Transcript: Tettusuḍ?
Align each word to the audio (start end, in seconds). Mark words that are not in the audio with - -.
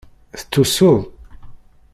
Tettusuḍ? 0.37 1.01